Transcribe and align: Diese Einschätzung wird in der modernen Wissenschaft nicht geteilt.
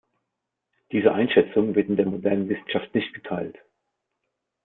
Diese 0.91 1.13
Einschätzung 1.13 1.75
wird 1.75 1.87
in 1.87 1.95
der 1.95 2.07
modernen 2.07 2.49
Wissenschaft 2.49 2.91
nicht 2.95 3.13
geteilt. 3.13 3.55